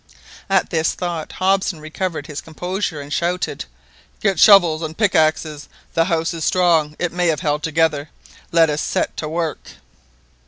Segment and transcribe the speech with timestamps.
[0.49, 3.65] At this thought Hobson recovered his composure and shouted—
[4.19, 5.69] "Get shovels and pickaxes!
[5.93, 6.95] The house is strong!
[6.97, 8.09] it may have held together!
[8.51, 9.73] Let us set to work!"